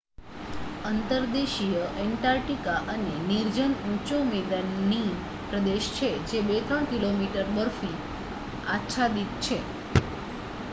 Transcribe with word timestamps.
અંતર્દેશીય 0.85 1.83
Antarctica 2.03 2.79
એક 2.93 3.27
નિર્જન 3.27 3.71
ઊંચો 3.81 4.17
મેદાની 4.25 5.13
પ્રદેશ 5.47 5.87
છે 5.95 6.09
જે 6.27 6.39
2-3 6.49 6.83
કિમી 6.91 7.31
બરફ 7.53 7.81
આચ્છાદિત 8.71 9.31
છે 9.43 9.57